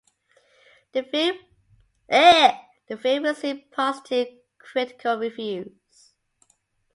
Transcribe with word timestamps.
The 0.93 1.03
film 2.99 3.23
received 3.23 3.69
positive 3.71 4.29
critical 4.57 5.17
reviews. 5.19 6.13